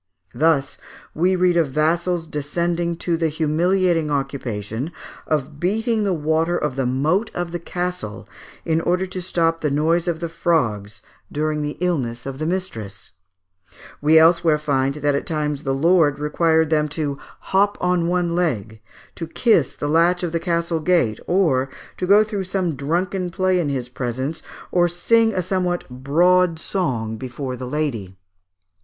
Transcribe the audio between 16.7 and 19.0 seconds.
them to hop on one leg,